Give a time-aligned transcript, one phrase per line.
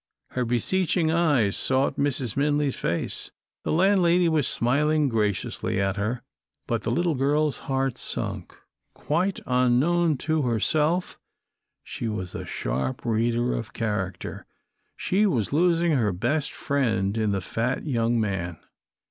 [0.31, 2.35] Her beseeching eyes sought Mrs.
[2.35, 3.29] Minley's face.
[3.63, 6.23] The landlady was smiling graciously at her,
[6.65, 8.57] but the little girl's heart sunk.
[8.95, 11.19] Quite unknown to herself,
[11.83, 14.47] she was a sharp reader of character.
[14.97, 18.57] She was losing her best friend in the fat young man.